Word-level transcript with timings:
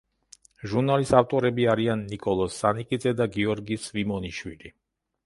ჟურნალის 0.69 1.11
ავტორები 1.17 1.67
არიან 1.73 2.01
ნიკოლოზ 2.13 2.55
სანიკიძე 2.63 3.13
და 3.21 3.29
გიორგი 3.37 3.79
სვიმონიშვილი. 3.85 4.73